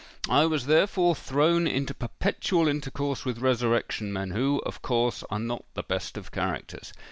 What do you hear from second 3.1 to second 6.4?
with resurrection men, who, of course, are not the best of